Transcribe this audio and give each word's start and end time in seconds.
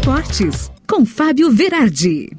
Esportes, 0.00 0.72
com 0.86 1.04
Fábio 1.04 1.50
Verardi. 1.50 2.30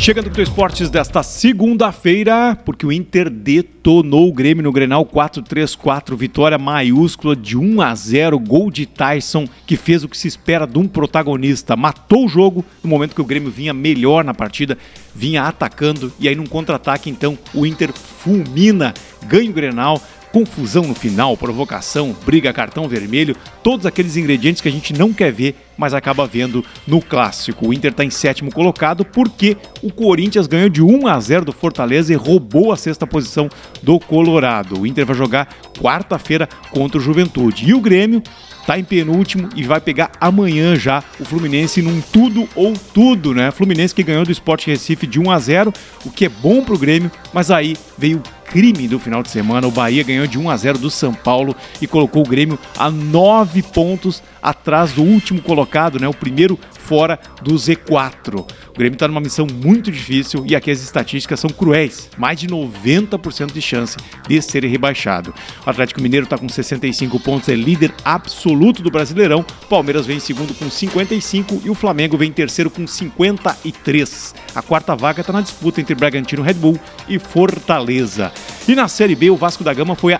Chegando 0.00 0.28
com 0.28 0.40
o 0.40 0.42
Esportes 0.42 0.90
desta 0.90 1.22
segunda-feira, 1.22 2.58
porque 2.64 2.84
o 2.84 2.90
Inter 2.90 3.30
detonou 3.30 4.28
o 4.28 4.32
Grêmio 4.32 4.64
no 4.64 4.72
Grenal 4.72 5.06
4-3-4, 5.06 6.16
vitória 6.16 6.58
maiúscula 6.58 7.36
de 7.36 7.56
1 7.56 7.80
a 7.80 7.94
0, 7.94 8.36
gol 8.40 8.72
de 8.72 8.84
Tyson, 8.84 9.46
que 9.64 9.76
fez 9.76 10.02
o 10.02 10.08
que 10.08 10.18
se 10.18 10.26
espera 10.26 10.66
de 10.66 10.76
um 10.76 10.88
protagonista, 10.88 11.76
matou 11.76 12.24
o 12.24 12.28
jogo 12.28 12.64
no 12.82 12.90
momento 12.90 13.14
que 13.14 13.20
o 13.20 13.24
Grêmio 13.24 13.52
vinha 13.52 13.72
melhor 13.72 14.24
na 14.24 14.34
partida, 14.34 14.76
vinha 15.14 15.44
atacando 15.44 16.12
e 16.18 16.26
aí 16.26 16.34
num 16.34 16.46
contra-ataque 16.46 17.08
então 17.08 17.38
o 17.54 17.64
Inter 17.64 17.92
fulmina, 17.92 18.92
ganha 19.28 19.48
o 19.48 19.54
Grenal, 19.54 20.02
confusão 20.32 20.84
no 20.84 20.94
final, 20.94 21.36
provocação, 21.36 22.16
briga, 22.24 22.52
cartão 22.52 22.88
vermelho, 22.88 23.36
todos 23.62 23.84
aqueles 23.84 24.16
ingredientes 24.16 24.62
que 24.62 24.68
a 24.68 24.72
gente 24.72 24.92
não 24.94 25.12
quer 25.12 25.30
ver, 25.30 25.54
mas 25.76 25.92
acaba 25.92 26.26
vendo 26.26 26.64
no 26.86 27.00
clássico. 27.00 27.68
O 27.68 27.74
Inter 27.74 27.90
está 27.90 28.04
em 28.04 28.10
sétimo 28.10 28.50
colocado 28.50 29.04
porque 29.04 29.56
o 29.82 29.92
Corinthians 29.92 30.46
ganhou 30.46 30.68
de 30.68 30.82
1 30.82 31.06
a 31.06 31.20
0 31.20 31.44
do 31.44 31.52
Fortaleza 31.52 32.12
e 32.12 32.16
roubou 32.16 32.72
a 32.72 32.76
sexta 32.76 33.06
posição 33.06 33.48
do 33.82 34.00
Colorado. 34.00 34.80
O 34.80 34.86
Inter 34.86 35.04
vai 35.04 35.16
jogar 35.16 35.48
quarta-feira 35.78 36.48
contra 36.70 36.98
o 36.98 37.00
Juventude. 37.00 37.68
E 37.68 37.74
o 37.74 37.80
Grêmio 37.80 38.22
tá 38.66 38.78
em 38.78 38.84
penúltimo 38.84 39.48
e 39.56 39.64
vai 39.64 39.80
pegar 39.80 40.12
amanhã 40.20 40.76
já 40.76 41.02
o 41.18 41.24
Fluminense 41.24 41.82
num 41.82 42.00
tudo 42.00 42.48
ou 42.54 42.72
tudo, 42.94 43.34
né? 43.34 43.50
Fluminense 43.50 43.94
que 43.94 44.02
ganhou 44.02 44.24
do 44.24 44.32
Sport 44.32 44.66
Recife 44.66 45.06
de 45.06 45.20
1 45.20 45.30
a 45.30 45.38
0, 45.38 45.72
o 46.04 46.10
que 46.10 46.26
é 46.26 46.28
bom 46.28 46.62
pro 46.62 46.78
Grêmio, 46.78 47.10
mas 47.32 47.50
aí 47.50 47.76
veio 47.98 48.22
crime 48.52 48.86
do 48.86 48.98
final 48.98 49.22
de 49.22 49.30
semana. 49.30 49.66
O 49.66 49.70
Bahia 49.70 50.04
ganhou 50.04 50.26
de 50.26 50.38
1 50.38 50.50
a 50.50 50.56
0 50.58 50.78
do 50.78 50.90
São 50.90 51.14
Paulo 51.14 51.56
e 51.80 51.86
colocou 51.86 52.22
o 52.22 52.28
Grêmio 52.28 52.58
a 52.76 52.90
nove 52.90 53.62
pontos 53.62 54.22
atrás 54.42 54.92
do 54.92 55.02
último 55.02 55.40
colocado, 55.40 55.98
né? 55.98 56.06
O 56.06 56.12
primeiro 56.12 56.58
fora 56.92 57.18
do 57.40 57.54
Z4. 57.54 58.40
O 58.40 58.74
Grêmio 58.74 58.96
está 58.96 59.08
numa 59.08 59.20
missão 59.20 59.46
muito 59.46 59.90
difícil 59.90 60.44
e 60.46 60.54
aqui 60.54 60.70
as 60.70 60.82
estatísticas 60.82 61.40
são 61.40 61.48
cruéis. 61.48 62.10
Mais 62.18 62.38
de 62.38 62.46
90% 62.46 63.50
de 63.50 63.62
chance 63.62 63.96
de 64.28 64.42
ser 64.42 64.62
rebaixado. 64.66 65.32
O 65.64 65.70
Atlético 65.70 66.02
Mineiro 66.02 66.24
está 66.24 66.36
com 66.36 66.46
65 66.46 67.18
pontos, 67.20 67.48
é 67.48 67.54
líder 67.54 67.94
absoluto 68.04 68.82
do 68.82 68.90
Brasileirão. 68.90 69.40
O 69.40 69.66
Palmeiras 69.68 70.04
vem 70.04 70.18
em 70.18 70.20
segundo 70.20 70.52
com 70.52 70.68
55 70.68 71.62
e 71.64 71.70
o 71.70 71.74
Flamengo 71.74 72.18
vem 72.18 72.28
em 72.28 72.32
terceiro 72.32 72.68
com 72.68 72.86
53. 72.86 74.34
A 74.54 74.60
quarta 74.60 74.94
vaga 74.94 75.22
está 75.22 75.32
na 75.32 75.40
disputa 75.40 75.80
entre 75.80 75.94
Bragantino, 75.94 76.42
Red 76.42 76.54
Bull 76.54 76.78
e 77.08 77.18
Fortaleza. 77.18 78.30
E 78.68 78.74
na 78.74 78.86
Série 78.86 79.14
B, 79.14 79.30
o 79.30 79.36
Vasco 79.36 79.64
da 79.64 79.72
Gama 79.72 79.94
foi 79.94 80.12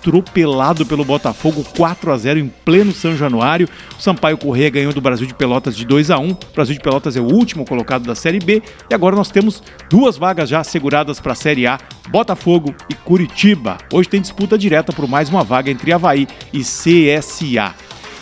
atropelado 0.00 0.86
pelo 0.86 1.04
Botafogo 1.04 1.62
4 1.76 2.10
a 2.10 2.16
0 2.16 2.40
em 2.40 2.48
pleno 2.48 2.92
São 2.92 3.16
Januário. 3.16 3.68
O 3.98 4.02
Sampaio 4.02 4.38
Corrêa 4.38 4.70
ganhou 4.70 4.92
do 4.92 5.00
Brasil 5.00 5.26
de 5.26 5.34
Pelotas 5.34 5.76
de 5.76 5.84
2 5.84 6.10
a 6.10 6.18
1. 6.18 6.30
O 6.30 6.38
Brasil 6.54 6.74
de 6.74 6.80
Pelotas 6.80 7.16
é 7.16 7.20
o 7.20 7.24
último 7.24 7.66
colocado 7.66 8.04
da 8.04 8.14
Série 8.14 8.38
B 8.38 8.62
e 8.88 8.94
agora 8.94 9.14
nós 9.14 9.30
temos 9.30 9.62
duas 9.90 10.16
vagas 10.16 10.48
já 10.48 10.60
asseguradas 10.60 11.20
para 11.20 11.32
a 11.32 11.36
Série 11.36 11.66
A, 11.66 11.78
Botafogo 12.08 12.74
e 12.88 12.94
Curitiba. 12.94 13.76
Hoje 13.92 14.08
tem 14.08 14.20
disputa 14.20 14.56
direta 14.56 14.92
por 14.92 15.06
mais 15.06 15.28
uma 15.28 15.44
vaga 15.44 15.70
entre 15.70 15.92
Havaí 15.92 16.26
e 16.52 16.60
CSA. 16.60 17.74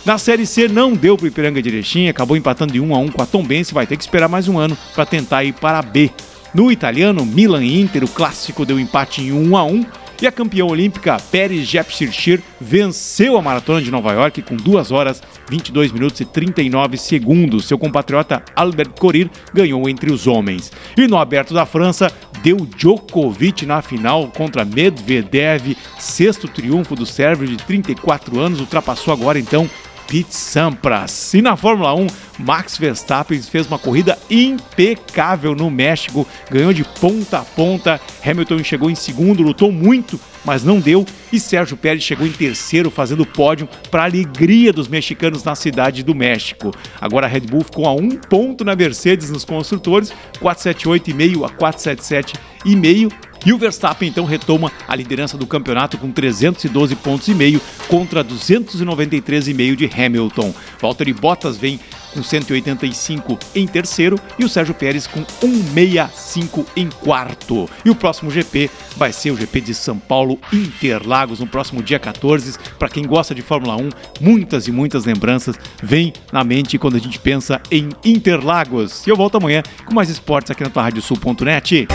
Na 0.04 0.18
Série 0.18 0.46
C 0.46 0.68
não 0.68 0.94
deu 0.94 1.16
para 1.16 1.24
o 1.24 1.28
Ipiranga 1.28 1.58
Erechim, 1.58 2.08
acabou 2.08 2.36
empatando 2.36 2.72
de 2.72 2.80
1 2.80 2.94
a 2.94 2.98
1 2.98 3.08
com 3.08 3.22
a 3.22 3.26
Tombense, 3.26 3.74
vai 3.74 3.86
ter 3.86 3.96
que 3.96 4.02
esperar 4.02 4.28
mais 4.28 4.48
um 4.48 4.58
ano 4.58 4.76
para 4.94 5.04
tentar 5.04 5.44
ir 5.44 5.52
para 5.52 5.78
a 5.78 5.82
B. 5.82 6.10
No 6.54 6.72
italiano, 6.72 7.26
Milan 7.26 7.62
e 7.62 7.80
Inter, 7.80 8.04
o 8.04 8.08
clássico 8.08 8.64
deu 8.64 8.80
empate 8.80 9.20
em 9.20 9.32
1 9.32 9.56
a 9.56 9.64
1 9.64 9.84
e 10.20 10.26
a 10.26 10.32
campeã 10.32 10.64
olímpica 10.64 11.16
Pérez 11.30 11.66
Jepchirchir 11.66 12.40
venceu 12.60 13.36
a 13.36 13.42
maratona 13.42 13.80
de 13.80 13.90
Nova 13.90 14.12
York 14.12 14.42
com 14.42 14.56
2 14.56 14.90
horas 14.90 15.22
22 15.48 15.92
minutos 15.92 16.20
e 16.20 16.24
39 16.24 16.96
segundos. 16.96 17.66
Seu 17.66 17.78
compatriota 17.78 18.42
Albert 18.54 18.90
Corir 18.98 19.30
ganhou 19.52 19.88
entre 19.88 20.12
os 20.12 20.26
homens. 20.26 20.72
E 20.96 21.06
no 21.06 21.16
aberto 21.16 21.54
da 21.54 21.64
França, 21.64 22.12
deu 22.42 22.56
Djokovic 22.76 23.64
na 23.64 23.82
final 23.82 24.28
contra 24.28 24.64
Medvedev, 24.64 25.76
sexto 25.98 26.48
triunfo 26.48 26.94
do 26.94 27.06
sérvio 27.06 27.46
de 27.46 27.56
34 27.56 28.38
anos, 28.38 28.60
ultrapassou 28.60 29.12
agora 29.12 29.38
então 29.38 29.68
Pete 30.08 30.34
Sampras. 30.34 31.34
E 31.34 31.42
na 31.42 31.54
Fórmula 31.54 31.94
1, 31.94 32.06
Max 32.38 32.78
Verstappen 32.78 33.40
fez 33.42 33.66
uma 33.66 33.78
corrida 33.78 34.18
impecável 34.30 35.54
no 35.54 35.70
México, 35.70 36.26
ganhou 36.50 36.72
de 36.72 36.82
ponta 36.82 37.40
a 37.40 37.44
ponta. 37.44 38.00
Hamilton 38.24 38.64
chegou 38.64 38.90
em 38.90 38.94
segundo, 38.94 39.42
lutou 39.42 39.70
muito, 39.70 40.18
mas 40.44 40.64
não 40.64 40.80
deu. 40.80 41.04
E 41.30 41.38
Sérgio 41.38 41.76
Pérez 41.76 42.02
chegou 42.02 42.26
em 42.26 42.32
terceiro, 42.32 42.90
fazendo 42.90 43.26
pódio 43.26 43.68
para 43.90 44.04
alegria 44.04 44.72
dos 44.72 44.88
mexicanos 44.88 45.44
na 45.44 45.54
cidade 45.54 46.02
do 46.02 46.14
México. 46.14 46.72
Agora 46.98 47.26
a 47.26 47.28
Red 47.28 47.40
Bull 47.40 47.64
ficou 47.64 47.86
a 47.86 47.92
um 47.92 48.08
ponto 48.10 48.64
na 48.64 48.74
Mercedes 48.74 49.30
nos 49.30 49.44
construtores, 49.44 50.12
478,5 50.40 51.44
a 51.44 51.50
477,5 51.50 53.27
e 53.44 53.52
o 53.52 53.58
Verstappen 53.58 54.08
então 54.08 54.24
retoma 54.24 54.70
a 54.86 54.94
liderança 54.94 55.36
do 55.36 55.46
campeonato 55.46 55.98
com 55.98 56.10
312 56.10 56.96
pontos 56.96 57.28
e 57.28 57.34
meio 57.34 57.60
contra 57.88 58.24
293,5 58.24 59.76
de 59.76 59.86
Hamilton. 59.86 60.54
Valtteri 60.80 61.12
Bottas 61.12 61.56
vem 61.56 61.80
com 62.12 62.22
185 62.22 63.38
em 63.54 63.66
terceiro 63.66 64.18
e 64.38 64.44
o 64.44 64.48
Sérgio 64.48 64.74
Pérez 64.74 65.06
com 65.06 65.24
165 65.24 66.66
em 66.76 66.88
quarto. 66.88 67.68
E 67.84 67.90
o 67.90 67.94
próximo 67.94 68.30
GP 68.30 68.70
vai 68.96 69.12
ser 69.12 69.30
o 69.30 69.36
GP 69.36 69.60
de 69.60 69.74
São 69.74 69.98
Paulo 69.98 70.38
Interlagos 70.52 71.40
no 71.40 71.46
próximo 71.46 71.82
dia 71.82 71.98
14. 71.98 72.58
Para 72.78 72.88
quem 72.88 73.06
gosta 73.06 73.34
de 73.34 73.42
Fórmula 73.42 73.76
1, 73.76 73.90
muitas 74.20 74.66
e 74.66 74.72
muitas 74.72 75.04
lembranças 75.04 75.56
vêm 75.82 76.12
na 76.32 76.42
mente 76.42 76.78
quando 76.78 76.96
a 76.96 77.00
gente 77.00 77.18
pensa 77.18 77.60
em 77.70 77.90
Interlagos. 78.04 79.06
E 79.06 79.10
eu 79.10 79.16
volto 79.16 79.36
amanhã 79.36 79.62
com 79.84 79.94
mais 79.94 80.08
esportes 80.08 80.50
aqui 80.50 80.64
na 80.64 80.70
tua 80.70 80.88
Sul.net. 81.00 81.86